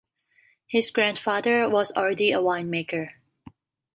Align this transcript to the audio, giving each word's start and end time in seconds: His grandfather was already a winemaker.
His 0.65 0.89
grandfather 0.89 1.69
was 1.69 1.91
already 1.91 2.31
a 2.31 2.39
winemaker. 2.39 3.11